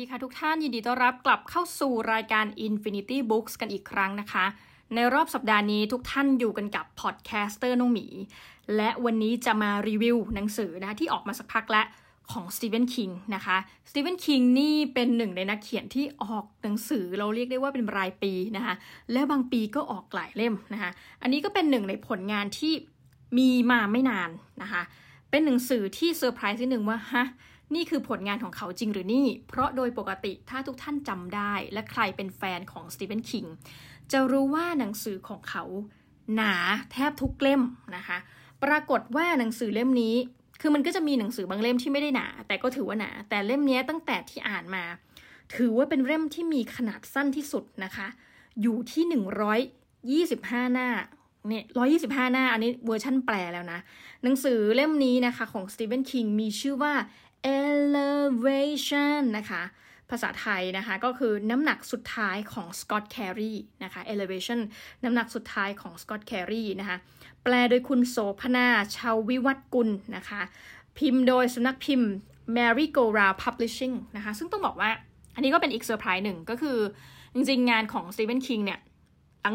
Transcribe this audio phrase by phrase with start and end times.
[0.00, 4.44] ดีค่ะทุกท่านยินดีต้อนรับกลับเข้าสู่รายการ Infinity Books กันอีกครั้งนะคะ
[4.94, 8.06] ในรอบสัปดาห์นี้ทุกท่านอยู่กันกับ podcaster น้องหมี
[8.76, 11.86] และวันนี้จะมารีวิวหนังสือนะคะที่ออกมาสักพักแล้ว
[12.32, 13.56] ของสตีเวนคิงนะคะ
[13.90, 18.74] สตีเวนคิงนี่เป็นหนึ่งในนักเขียนที่ออกหนังสือเราเรียกได้ว่าเป็นรายปีนะคะ
[19.12, 20.90] และบางปีก็ออกหลายเล่มนะคะ
[21.22, 22.72] อันนี้ก็เป็นหนึ่งในผลงานที่
[23.38, 24.30] มีมาไม่นาน
[24.62, 24.82] นะคะ
[25.30, 27.26] เป็นหนังสือที่เซอร์ไพรส์ที่หนึ่งว่าฮะ
[27.74, 33.44] นี่คือผลงานของเขาจริงหรือนี่ เพราะโดยปกติถ้าทุกท่านจำได้ และใครเป็นแฟนของสตีเวนคิง
[34.12, 35.64] จะรู้ว่าหนังสือของเขา
[36.34, 36.54] หนา
[36.92, 37.62] แทบทุกเล่ม
[37.96, 38.18] นะคะ
[38.64, 40.16] ปรากฏว่าหนังสือเล่มนี้
[40.60, 44.84] คือมันก็จะมีหนังสือบางเล่มที่ไม่ได้หนา แต่ก็ถือว่าหนา แต่เล่มนี้ตั้งแต่ที่อ่านมา
[45.54, 48.06] ถือว่าเป็นเล่มที่มีขนาดสั้นที่สุดนะคะ
[48.62, 49.04] อยู่ที่
[50.28, 50.88] 125 หน้า
[51.48, 51.64] เนี่ย
[51.98, 53.80] 125หน้า อันนี้เวอร์ชั่นแปลแล้วนะ
[54.22, 56.92] หนังสือเล่มนี้นะคะของสตีเวนคิงมีชื่อว่า
[57.60, 59.62] elevation นะคะ
[60.10, 63.52] ภาษาไทยนะคะ ก็คือน้ำหนักสุดท้ายของสกอตแครี
[63.84, 64.60] นะคะ elevation
[65.04, 66.96] น้ำหนักสุดท้ายของสกอตแครีนะคะ
[67.42, 68.66] แปลโดยคุณโสพนา
[68.96, 70.40] ชาววิวัฒกุลนะคะ
[70.98, 72.10] พิมพ์โดยสำนักพิมพ์
[72.56, 74.90] Merry-Go-Round Publishing นะคะ ซึ่งต้องบอกว่า
[75.34, 76.78] อันนี้ก็เป็นอีกเซอร์ไพรส์หนึ่งก็คือ
[77.34, 78.80] จริงๆ งานของ Stephen King เนี่ย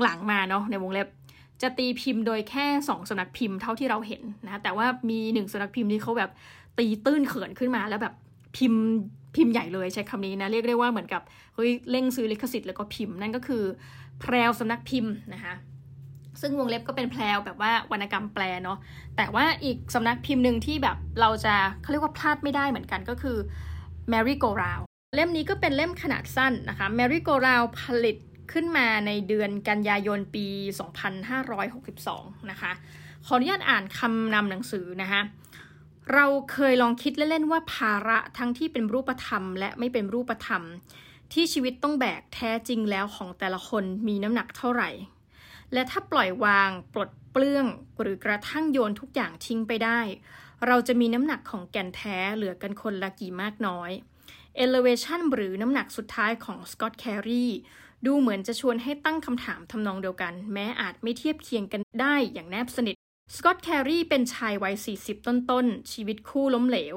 [0.03, 1.07] หลังๆมาเนาะในวงเล็บ
[1.61, 6.31] จะตีพิมพ์โดยแค่สองสำนักพิมพ์เท่าที่เราเห็นนะแต่ว่ามีหนึ่งสำนักพิมพ์ที่เขาแบบ
[6.79, 8.13] ตีตื้นเขินขึ้นมาแล้วแบบ
[8.57, 8.81] พิมพ์
[9.35, 11.21] พิมพ์ใหญ่เลยใช้คำนี้นะเรียกได้ว่าเหมือนกับ
[11.55, 13.63] เฮ้ยเร่งซื้อลิขสิทธิ์แล้วก็พิมพ์นั่นก็คือ
[14.19, 15.53] แพรวสำนักพิมพ์นะคะ
[16.41, 18.77] ซึ่งวงเล็บก็เป็นแพรวแบบว่าวรรณกรรมแปลเนาะ
[19.17, 23.37] แต่ว่าอีกสำนักพิมพ์หนึ่งที่แบบเราจะเขาเรียกว่าพลาดไม่ได้เหมือนกันก็คือ
[24.11, 28.17] Mary Go Round เล่มนี้ก็เป็นเล่มขนาดสั้นนะคะ Mary Go Round ผลิต
[28.51, 30.47] ขึ้นมาในเดือนกันยายนปี
[31.69, 32.71] 2562 นะคะ
[33.25, 35.21] ขออนุญาตอ่านคำนำหนังสือนะคะ
[36.13, 40.63] เราเคยลองคิดเล่นๆว่าภาระทั้งที่เป็นรูปธรรม และไม่เป็นรูปธรรม
[41.33, 44.89] ที่ชีวิตต้องแบกแท้จริงแล้วของแต่ละคนมีน้ำหนักเท่าไหร่
[45.73, 47.65] และถ้าปล่อยวางปลดเปลื้อง
[48.01, 49.99] หรือกระทั่งโยนทุกอย่างทิ้งไปได้
[50.67, 53.91] เราจะมีน้ำหนักของแก่นแท้เหลือกันคนละกี่มากน้อย
[54.63, 57.45] elevation หรือน้ำหนักสุดท้ายของสกอตแครี
[58.05, 62.95] ดูเหมือนจะชวนให้ตั้งคำถามทำนองเดียวกัน แม้อาจไม่เทียบเคียงกันได้อย่างแนบสนิท
[63.35, 66.95] สกอตแครีเป็นชายวัย 40 ต้นๆ ชีวิตคู่ล้มเหลว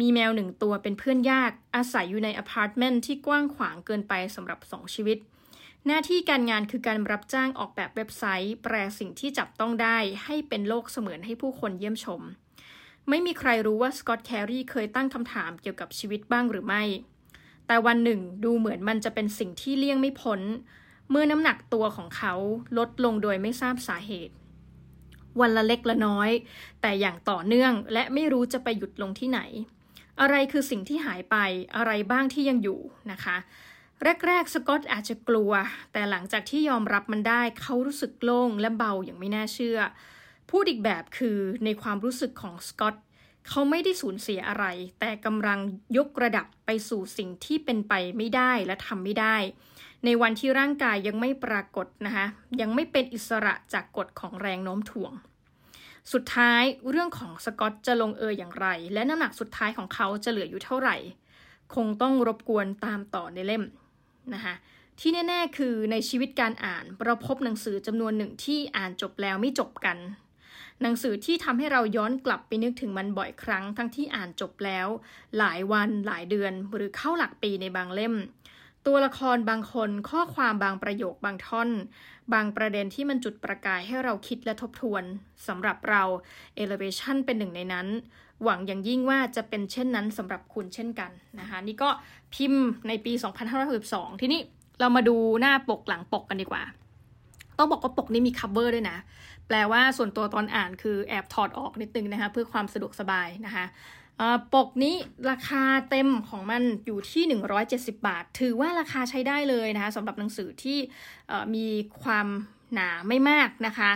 [0.00, 5.18] มีแมวหนึ่งตัวเป็นเพื่อนยาก อาศัยอยู่ในอพาร์ตเมนต์ที่กว้างขวางเกินไปสำหรับสองชีวิต
[5.86, 12.22] หน้าที่การงานคือการรับจ้างออกแบบเว็บไซต์ แปรสิ่งที่จับต้องได้ให้เป็นโลกเสมือนให้ผู้คนเยี่ยมชม
[13.08, 16.82] ไม่มีใครรู้ว่าสกอตแครีเคยตั้งคำถามเกี่ยวกับชีวิตบ้างหรือไม่
[17.66, 20.40] แต่วันหนึ่งดูเหมือนมันจะเป็นสิ่งที่เลี่ยงไม่พ้น
[21.10, 22.34] เมื่อน้ำหนักตัวของเขา
[22.78, 24.34] ลดลงโดยไม่ทราบสาเหตุ
[25.40, 26.30] วันละเล็กละน้อย
[26.80, 29.40] แต่อย่างต่อเนื่องและไม่รู้จะไปหยุดลงที่ไหน
[30.20, 31.36] อะไรคือสิ่งที่หายไป
[31.76, 32.80] อะไรบ้างที่ยังอยู่
[33.12, 33.36] นะคะ
[34.26, 35.52] แรกๆ สกอตอาจจะกลัว
[35.92, 39.78] แต่หลังจากที่ยอมรับมันได้ เขารู้สึกโล่งและเบาอย่างไม่น่าเชื่อ
[40.50, 42.94] พูดอีกแบบคือในความรู้สึกของสกอต
[43.48, 44.64] เขาไม่ได้สูญเสียอะไร
[45.00, 45.58] แต่กำลัง
[45.98, 49.36] ยกระดับไปสู่สิ่งที่เป็นไปไม่ได้และทำไม่ได้
[50.04, 52.26] ในวันที่ร่างกายยังไม่ปรากฏนะคะ
[52.60, 55.12] ยังไม่เป็นอิสระจากกฎของแรงโน้มถ่วง
[56.12, 60.96] สุดท้ายเรื่องของสกอตจะลงเอยอย่างไร และน้ำหนักสุดท้ายของเขาจะเหลืออยู่เท่าไหร่
[61.74, 63.64] คงต้องรบกวนตามต่อในเล่ม
[64.34, 64.54] นะคะ
[65.00, 69.98] ที่แน่ ๆ คือในชีวิตการอ่านเราพบหนังสือจำนวนหนึ่งที่อ่านจบแล้วไม่จบกัน
[70.82, 74.88] หนังสือที่ทำให้เราย้อนกลับไปนึกถึงมันบ่อยครั้ง ทั้งที่อ่านจบแล้ว
[75.38, 78.14] หลายวันหลายเดือนหรือเข้าหลักปีในบางเล่ม
[78.86, 81.70] ตัวละครบางคนข้อความบางประโยคบางท่อน
[82.32, 85.04] บางประเด็นที่มันจุดประกายให้เราคิดและทบทวน
[85.46, 86.02] สำหรับเรา
[86.62, 87.86] Elevation เป็นหนึ่งในนั้น
[88.42, 91.10] หวังอย่างยิ่งว่าจะเป็นเช่นนั้นสำหรับคุณเช่นกัน
[91.40, 91.88] นะคะนี่ก็
[92.34, 93.12] พิมพ์ในปี
[93.66, 94.40] 2562ทีนี้
[94.80, 96.62] เรามาดูหน้าปกหลังปกกันดีกว่า
[97.58, 98.96] ต้องบอกว่าปกนี้มี cover ด้วยนะ
[99.48, 103.64] แต่ว่าส่วนตัวตอนอ่านคือแอบถอดออกนิดนึงนะคะเพื่อความสะดวกสบายนะคะ
[104.54, 104.94] ปกนี้
[105.30, 107.24] ราคาเต็มของมันอยู่ที่
[107.64, 110.78] 170 บาท ถือว่าราคาใช้ได้เลยนะคะสำหรับหนังสือที่
[111.54, 111.66] มี
[112.02, 112.26] ความ
[112.74, 113.90] หนาไม่มากนะคะ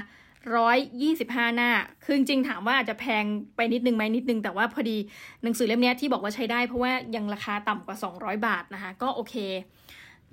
[0.61, 1.71] 125 หน้า
[2.05, 3.25] คือจริงถามว่าอาจจะแพง
[3.57, 4.97] ไปนิดนึงไหมนิดนึง แต่ว่าพอดี
[5.43, 9.35] หนังสือเล่มนี้ที่บอกว่าใช้ได้เพราะว่ายังราคาต่ำกว่า 200 บาทนะคะ ก็โอเค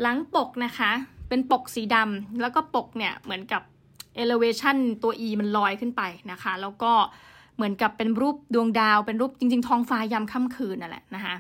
[0.01, 0.91] หลังปกนะคะ
[1.29, 3.61] เป็นปกสีดำแล้วก็ปกเนี่ยเหมือนกับ
[4.23, 6.01] elevation ตัว e มันลอยขึ้นไป
[6.31, 6.91] นะคะ แล้วก็
[7.55, 11.35] เหมือนกับเป็นรูปดวงดาว เป็นรูปจริง ๆ ท้องฟ้ายามค่ำคืนนั่นแหละนะคะ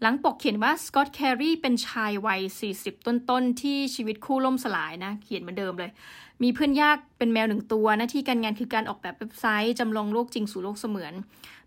[0.00, 2.40] หลังปกเขียนว่าสกอตแครีเป็นชายวัย
[2.74, 5.90] 40 ต้นๆ ที่ชีวิตคู่ล่มสลายนะ เขียนเหมือนเดิมเลย
[6.42, 11.12] มีเพื่อนยากเป็นแมวหนึ่งตัว หน้าที่การงานคือการออกแบบเว็บไซต์ จำลองโลกจริงสู่โลกเสมือน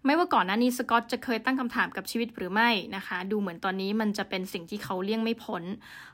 [0.05, 5.63] ไม่ว่าก่อนหน้านี้สกอตจะเคยตั้งคำถามกับชีวิตหรือไม่นะคะ ดูเหมือนตอนนี้มันจะเป็นสิ่งที่เขาเลี่ยงไม่พ้น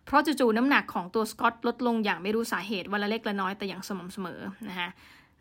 [0.06, 4.40] เพราะจู่ๆน้ำหนักของตัวสกอตลดลงอย่างไม่รู้สาเหตุวันละเล็กละน้อยแต่อย่างสม่ำเสมอ
[4.70, 4.90] นะคะ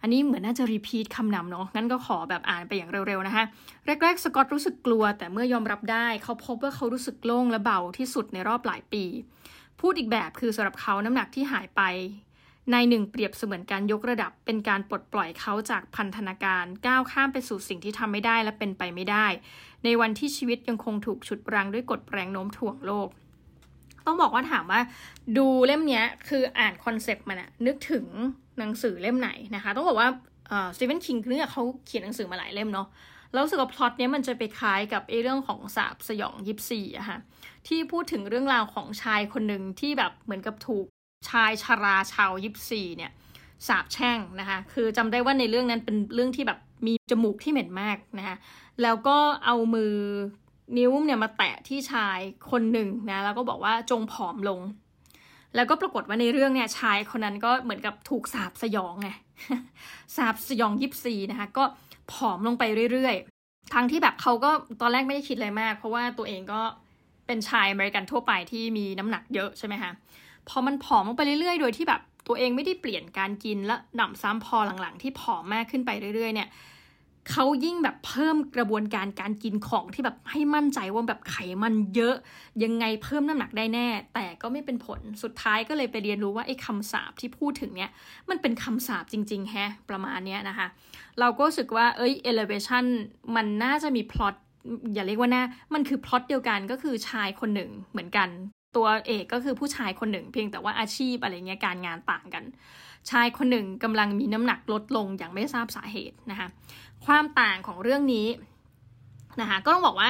[0.03, 3.45] อันนี้เหมือนน่าจะรีพีทคำนำเนาะ งั้นก็ขอแบบอ่านไปอย่างเร็วๆนะคะ
[3.87, 9.05] แรกๆ สกอตรู้สึกกลัว แต่เมื่อยอมรับได้ เขาพบว่าเขารู้สึกโล่งและเบาที่สุดในรอบหลายปี
[9.81, 11.83] พูดอีกแบบคือสำหรับเขาน้ำหนักที่หายไป
[12.73, 19.27] ในหนึ่งเปรียบเสมือนการยกระดับเป็นการปลดปล่อยเขาจากพันธนาการก้าวข้ามไปสู่สิ่งที่ทำไม่ได้และเป็นไปไม่ได้
[19.85, 23.09] ในวันที่ชีวิตยังคงถูกฉุดรั้งด้วยกฎแรงโน้มถ่วงโลก
[24.07, 24.81] ต้องบอกว่าถามว่า
[25.39, 28.07] ดูเล่มนี้คืออ่านคอนเซปต์มันอะนึกถึง
[28.59, 30.09] หนังสือเล่มไหนนะคะ ต้องบอกว่า
[30.77, 32.89] สตีเฟนคิงเนี่ยเขาเขียนหนังสือมาหลายเล่มเนาะ
[33.33, 37.19] แล้วรู้สึกว่าพล็อตเนี้ยมันจะไปคล้ายกับไอ้เรื่องของสาบสยองยิปซีอะค่ะ
[37.69, 40.87] ที่พูดถึงเรื่องราวของชายคนหนึ่งที่แบบเหมือนกับถูก
[41.29, 43.13] ชายชาราชาวยิปซีเนี่ย
[43.69, 48.37] สาบแช่งนะคะคือจำได้ว่าในเรื่องนั้นเป็นเรื่องที่แบบมีจมูกที่เหม็นมากนะคะ
[48.83, 49.95] แล้วก็เอามือ
[50.79, 52.19] นิ้วเนี่ยมาแตะที่ชาย
[52.51, 54.61] คนหนึ่งนะแล้วก็บอกว่าจงผอมลง
[55.55, 59.09] แล้วก็ปรากฏว่าในเรื่องเนี่ยชายคนนั้นก็เหมือนกับถูกสาบสยองไง
[60.17, 61.65] สาบสยองยิบซีนะคะก็
[62.13, 64.51] ผอมลงไปเรื่อยๆ ทั้งที่แบบเขาก็
[64.81, 66.61] ตอนแรกไม่ได้คิดอะไรมาก เพราะว่าตัวเองก็
[67.27, 69.91] เป็นชายอเมริกันทั่วไปที่มีน้ำหนักเยอะใช่ไหมคะ
[70.49, 76.51] พอมันผอมลงไปเรื่อยๆ โดยที่แบบตัวเองไม่ได้เปลี่ยนการกินและหนำซ้ำพอหลังๆ ที่ผอมมากขึ้นไปเรื่อยๆ เนี่ย
[77.33, 82.15] เขายิ่งแบบเพิ่มกระบวนการการกินของที่แบบให้มั่นใจว่าแบบไขมันเยอะ
[82.65, 87.91] ยังไงเพิ่มน้ำหนักได้แน่ แต่ก็ไม่เป็นผลสุดท้ายก็เลยไปเรียนรู้ว่าไอ้คำสาปที่พูดถึงเนี่ย
[88.31, 90.67] มันเป็นคำสาปจริงๆแฮะประมาณเนี้ยนะคะ
[91.21, 92.85] เราก็รู้สึกว่าเอ้ย elevation
[93.37, 94.35] มันน่าจะมีพล็อต
[94.95, 95.45] อย่าเรียกว่าน่า
[95.75, 98.29] มันคือพล็อตเดียวกันก็คือชายคนหนึ่งเหมือนกัน
[98.77, 102.45] ตัวเอกก็คือผู้ชายคนหนึ่ง เพียงแต่ว่าอาชีพอะไรเงี้ยการงานต่างกัน
[103.11, 106.49] ชายคนหนึ่งกำลังมีน้ำหนักลดลงอย่างไม่ทราบสาเหตุนะคะ
[107.07, 108.27] ความต่างของเรื่องนี้
[109.41, 110.09] นะคะก็ต้องบอกว่า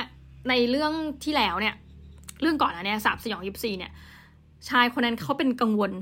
[0.49, 0.93] ในเรื่อง
[1.25, 1.75] ที่แล้วเนี่ย
[2.41, 3.93] เรื่องก่อนนะเนี่ยสาบสยองยิปซีเนี่ย
[4.69, 5.93] ชายคนนั้นเขาเป็นกังวล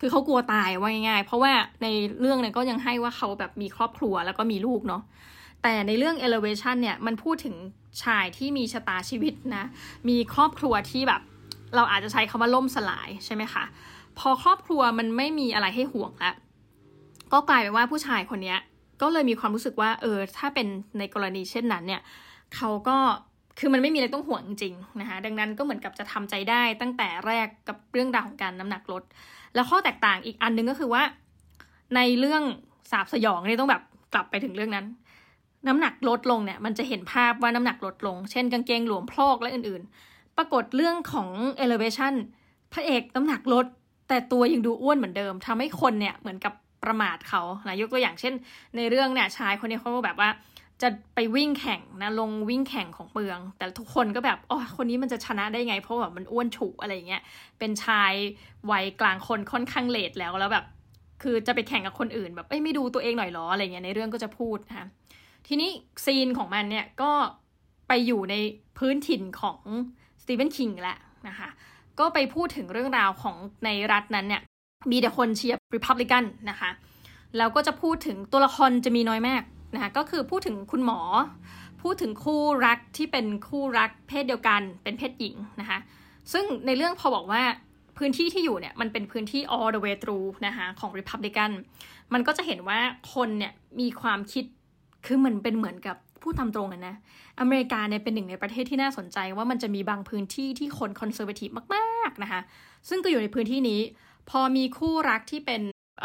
[0.00, 1.52] คือเขากลัวตายว่าง่ายๆ เพราะว่า
[1.82, 1.86] ใน
[2.20, 5.02] เรื่องเนี่ยก็ยังให้ว่าเขาแบบมีครอบครัวแล้วก็มีลูกเนาะ
[5.62, 7.56] แต่ในเรื่อง elevation เนี่ยมันพูดถึง
[8.02, 9.64] ชายที่มีชะตาชีวิตนะ
[10.08, 11.22] มีครอบครัวที่แบบ
[11.74, 13.64] เราอาจจะใช้คาว่าล่มสลายใช่ไหมคะ
[14.18, 16.34] พอครอบครัวมันไม่มีอะไรให้ห่วงแล้ว
[17.32, 18.56] ก็กลายเป็นว่าผู้ชายคนนี้
[19.02, 20.66] ก็เลยมีความรู้สึกว่าเออถ้าเป็น
[20.98, 22.00] ในกรณีเช่นนั้นเนี่ย
[22.56, 22.96] เขาก็
[23.58, 29.02] คือมันไม่มีอะไรต้องห่วงจริงๆนะคะดังนั้นก็เหมือนกับจะทำใจได้ตั้งแต่แรกกับเรื่องราวของการน้ำหนักลด
[29.54, 31.02] แล้วข้อแตกต่างอีกอันนึงก็คือว่า
[31.96, 32.42] ในเรื่อง
[32.90, 33.82] สาบสยองนี่ต้องแบบ
[34.14, 34.86] กลับไปถึงเรื่องนั้น
[35.66, 41.28] น้ำหนักลดลงเนี่ยมันจะเห็นภาพว่าน้ำหนักลดลง เช่นกางเกงหลวมพลอกและอื่นๆ ปรากฏเรื่องของ
[41.64, 42.14] elevation
[42.72, 43.66] พระเอกน้ำหนักลด
[44.08, 46.54] แต่ตัวยังดูอ้วนเหมือนเดิมทำให้คนเนี่ยเหมือนกับ
[46.84, 48.34] ประมาทเขานะยกตัวอย่างเช่น
[48.76, 50.30] ในเรื่องเนี่ยชายคนนี้เขาแบบว่า
[50.82, 57.22] จะไปวิ่งแข่งนะลงวิ่งแข่งของเมือง แต่ทุกคนก็แบบอ๋อคนนี้มันจะชนะได้ไง เพราะแบบมันอ้วนฉุอะไรเงี้ย
[57.58, 58.12] เป็นชาย
[58.70, 60.64] วัยกลางคนค่อนข้างเลทแล้วแล้วแบบ
[61.22, 64.86] คือจะไปแข่งกับคนอื่น แบบเอ้ยไม่ดูตัวเองหน่อยหรออะไรเงี้ยในเรื่องก็จะพูดนะคะ
[65.46, 65.70] ทีนี้
[66.04, 67.10] ซีนของมันเนี่ยก็
[67.88, 68.34] ไปอยู่ใน
[68.78, 69.60] พื้นถิ่นของ
[70.28, 70.98] ตีเฟนคิงแหละ
[71.28, 71.48] นะคะ
[71.98, 74.42] ก็ไปพูดถึงเรื่องราวของในรัฐนั้นเนี่ย
[74.90, 76.70] มีแต่คนเชียร์ริพับลิกันนะคะ
[77.36, 79.42] แล้วก็จะพูดถึงตัวละครจะมีน้อยมาก
[79.74, 81.00] นะคะก็คือพูดถึงคุณหมอ
[81.82, 85.78] พูดถึงคู่รักที่เป็นคู่รักเพศเดียวกันเป็นเพศหญิงนะคะ
[86.32, 87.42] ซึ่งในเรื่องพอบอกว่า
[87.98, 91.50] พื้นที่ที่อยู่เนี่ยมันเป็นพื้นที่ all the way through นะคะของ Republican
[92.12, 92.80] มันก็จะเห็นว่า
[93.14, 94.44] คนเนี่ยมีความคิด
[95.06, 96.96] คือเหมือนเป็นเหมือนกับ พูดตามตรงกันนะ
[97.40, 102.40] อเมริกาเนี่ยเป็นหนึ่งในประเทศที่น่าสนใจว่ามันจะมีบางพื้นที่ที่คน conservativeมากๆนะคะ
[102.88, 103.80] ซึ่งก็อยู่ในพื้นที่นี้
[104.30, 105.62] พอมีคู่รักที่เป็น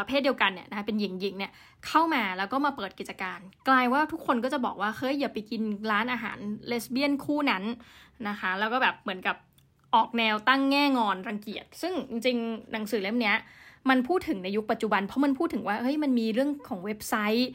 [0.07, 1.51] เพศเดียวกันเนี่ยนะคะเป็นหญิงหญิงเนี่ย
[1.87, 7.63] เข้ามาแล้วก็มาเปิดกิจการ กลายว่าทุกคนก็จะบอกว่าเฮ้ยอย่าไปกินร้านอาหารเลสเบี้ยนคู่นั้น
[8.27, 9.35] นะคะ แล้วก็แบบเหมือนกับ
[9.95, 13.37] ออกแนวตั้งแง่งอนรังเกียจ ซึ่งจริงๆหนังสือเล่มเนี้ย
[13.89, 17.49] มันพูดถึงในยุคปัจจุบัน เพราะมันพูดถึงว่าเฮ้ยมันมีเรื่องของเว็บไซต์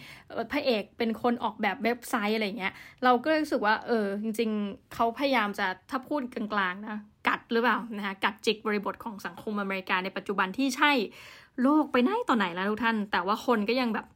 [0.53, 2.73] พระเอกเป็นคนออกแบบเว็บไซต์อะไรเงี้ย
[3.05, 10.93] เราก็รู้สึกว่าเออจริง ๆเขาพยายามจะถ้าพูดกลางๆนะกัดหรือเปล่านะคะกัดจิกบริบทของสังคมอเมริกาในปัจจุบันที่ใช่
[11.63, 14.07] โลกไปไหนต่อไหนแล้วทุกท่าน แต่ว่าคนก็ยังแบบ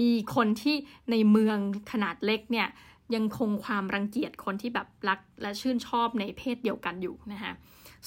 [0.00, 0.76] มีคนที่
[1.10, 1.58] ในเมือง
[1.92, 2.68] ขนาดเล็กเนี่ย
[3.14, 7.52] ยังคงความรังเกียจคนที่แบบรักและชื่นชอบในเพศเดียวกันอยู่นะคะ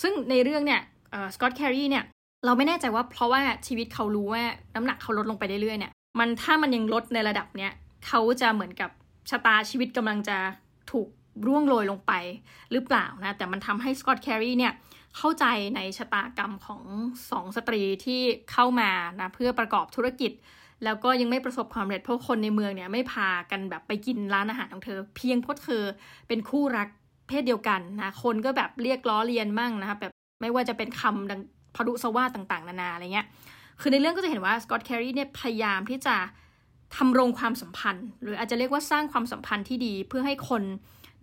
[0.01, 0.81] ซึ่งในเรื่องเนี่ย
[1.35, 2.03] สกอตแครีเนี่ย
[2.45, 4.43] เราไม่แน่ใจว่าเพราะว่าชีวิตเขารู้ว่า
[4.75, 7.71] น้ำหนักเขาลดลงไปเรื่อยๆเนี่ย มันถ้ามันยังลดในระดับเนี้ย
[8.07, 8.89] เขาจะเหมือนกับ
[9.29, 10.37] ชะตาชีวิตกำลังจะ
[10.91, 11.07] ถูก
[11.47, 12.13] ร่วงโรยลงไป
[12.71, 14.73] หรือเปล่านะ แต่มันทำให้สกอตแครีเนี่ย
[15.17, 15.45] เข้าใจ
[15.75, 16.81] ในชะตากรรมของ
[17.31, 18.21] สองสตรีที่
[18.51, 20.31] เข้ามานะเพื่อประกอบธุรกิจ
[20.83, 25.83] แล้วก็ยังไม่ประสบความสำเร็จเพราะคนในเมืองเนี่ยไม่พากันแบบไปกินร้านอาหารของเธอ เพียงเพราะเธอ
[26.27, 26.87] เป็นคู่รัก
[27.27, 31.41] เพศเดียวกันนะคนก็แบบเรียกล้อเลียนมั่งนะคะแบบไม่ว่าจะเป็นคำด่า
[31.75, 33.27] ผรุสวาทต่างๆ นานาอะไรเงี้ย
[33.81, 36.15] คือในเรื่องก็จะเห็นว่าสกอตแครีเนี่ยพยายามที่จะ
[36.95, 40.63] ทำรงความสัมพันธ์ หรืออาจจะเรียกว่าสร้างความสัมพันธ์ที่ดีเพื่อให้คน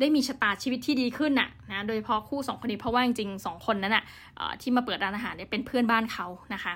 [0.01, 4.05] ได้มีชะตาชีวิตที่ดีขึ้นน่ะนะโดยเฉพาะคู่สองคนนี้เพราะว่าจริงๆสองคนนั้นน่ะ
[4.61, 6.73] ที่มาเปิดร้านอาหารเนี่ยเป็นเพื่อนบ้านเขานะคะ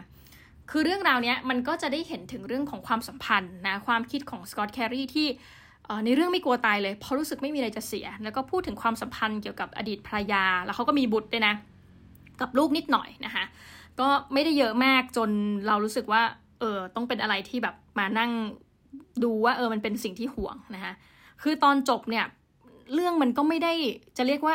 [0.71, 5.29] คือเรื่องราวเนี้ยมันก็จะได้เห็นถึงเรื่องของความสัมพันธ์นะความคิดของสกอตแครีที่
[6.05, 11.55] ในเรื่องไม่กลัวตายเลยเพราะรู้สึกไม่มีอะไรจะเสีย แล้วก็พูดถึงความสัมพันธ์เกี่ยวกับอดีตภรรยา แล้วเขาก็มีบุตรด้วยนะ
[12.41, 13.45] กับลูกนิดหน่อยนะคะ
[14.01, 15.31] ก็ไม่ได้เยอะมากจน
[15.67, 16.23] เรารู้สึกว่า
[16.61, 18.31] เออต้องเป็นอะไรที่แบบมานั่ง
[19.25, 20.93] ดูว่าเออมันเป็นสิ่งที่ห่วงนะคะ
[21.43, 22.25] คือตอนจบเนี่ย
[22.95, 23.73] เรื่องมันก็ไม่ได้
[24.17, 24.55] จะเรียกว่า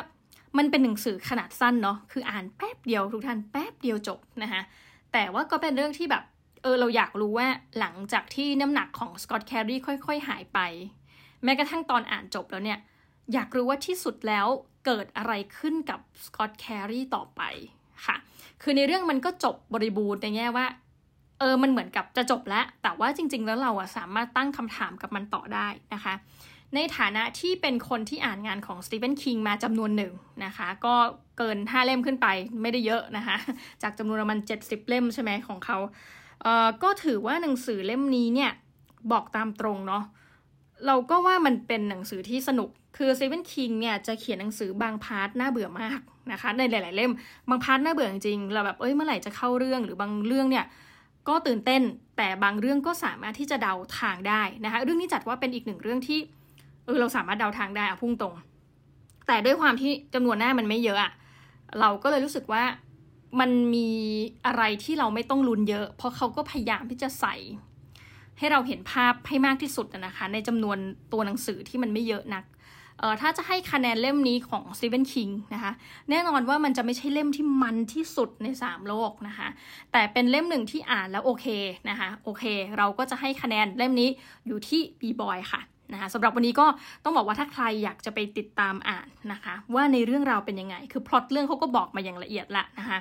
[0.58, 4.62] มันเป็นหนังสือขนาดสั้นเนาะคืออ่านแป๊บเดียวทุกท่านแป๊บเดียวจบนะคะ
[5.14, 6.24] แต่ว่าก็เป็นเรื่องที่แบบ
[6.64, 7.48] เออเราอยากรู้ว่า
[7.80, 10.60] หลังจากที่น้ำหนักของสกอตแครีค่อยๆ หายไป
[11.44, 12.80] แม้กระทั่งตอนอ่านจบแล้วเนี่ย
[13.34, 14.48] อยากรู้ว่าที่สุดแล้ว
[14.86, 17.42] เกิดอะไรขึ้นกับสกอตแครีต่อไป
[18.06, 18.16] ค่ะ
[18.62, 20.66] คือในเรื่องมันก็จบบริบูรณ์ในแง่ว่า
[21.40, 26.14] เออ มันเหมือนกับจะจบแล้ว แต่ว่าจริง ๆ แล้วเราอะสามารถตั้งคำถามกับมันต่อได้นะคะ
[26.76, 30.14] ในฐานะที่เป็นคนที่อ่านงานของสตีเฟนคิงมาจำนวนหนึ่ง
[30.46, 30.96] นะคะ ก็
[31.38, 32.28] เกิน 5 เล่มขึ้นไป
[32.62, 33.38] ไม่ได้เยอะนะคะ
[33.82, 35.78] จากจำนวนประมาณ 70 เล่มใช่ไหมของเขา
[36.42, 38.52] เออก็ถือว่าหนังสือเล่มนี้เนี่ย
[39.12, 40.04] บอกตามตรงเนาะ
[40.88, 46.00] เราก็ว่ามันเป็นหนังสือที่สนุก คือสตีเฟนคิงเนี่ยจะเขียนหนังสือบาง part น่าเบื่อมาก
[46.32, 47.12] นะคะ ในหลาย ๆ เล่ม
[47.50, 50.66] บาง part น่าเบื่อจริงเราแบบ เอ้ย เมื่อไหร่จะเข้าเรื่อง หรือบางเรื่องเนี่ย
[51.28, 51.82] ก็ตื่นเต้น
[52.18, 56.20] แต่บางเรื่องก็สามารถที่จะเดาทางได้นะคะ เรื่องนี้จัดว่าเป็นอีกหนึ่งเรื่องที่
[56.86, 58.34] เออ เราสามารถเดาทางได้อะพุ่งตรง
[59.28, 61.12] แต่ด้วยความที่จำนวนหน้ามันไม่เยอะอะ
[61.80, 62.64] เราก็เลยรู้สึกว่า
[63.40, 63.90] มันมี
[64.46, 67.36] อะไรที่เราไม่ต้องลุ้นเยอะ เพราะเขาก็พยายามที่จะใส่
[68.40, 70.78] ให้เราเห็นภาพให้มากที่สุดนะคะ ในจำนวน
[71.14, 72.44] ตัวหนังสือที่มันไม่เยอะนัก
[73.00, 75.72] เออถ้าจะให้คะแนนเล่มนี้ของสตีเวนคิงนะคะ
[76.10, 79.48] แน่นอนว่ามันจะไม่ใช่เล่มที่มันที่สุดใน 3 โลกนะคะ
[79.92, 81.46] แต่เป็นเล่มหนึ่งที่อ่านแล้วโอเค
[81.90, 82.44] นะคะโอเค
[82.78, 84.10] เราก็จะให้คะแนนเล่มนี้
[84.48, 85.62] อยู่ที่บีบอยค่ะ
[85.94, 86.66] นะคะสำหรับวันนี้ก็
[87.04, 92.98] ต้องบอกว่าถ้าใครอยากจะไปติดตามอ่านนะคะ ว่าในเรื่องราวเป็นยังไง คือพล็อตเรื่องเขาก็บอกมาอย่างละเอียดละนะคะ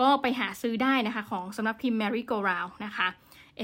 [0.00, 3.08] ก็ไปหาซื้อได้นะคะของสำนักพิมพ์ Mary Go Round นะคะ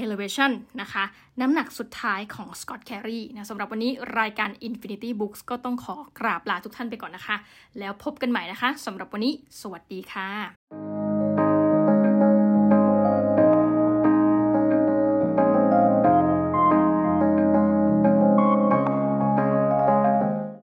[0.01, 0.51] Elevation
[0.81, 1.03] นะคะ
[1.41, 7.35] น้ำหนักสุดท้ายของ Scott Carey นะสำหรับวันนี้รายการ Infinity Books ก็ต้องขอกราบลาทุกท่านไปก่อนนะคะ
[7.79, 10.96] แล้วพบกันใหม่นะคะสำหรับวันนี้ สวัสดีค่ะ